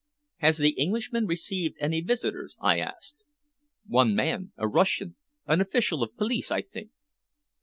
[0.37, 3.23] "Has the Englishman received any visitors?" I asked.
[3.85, 6.89] "One man a Russian an official of police, I think."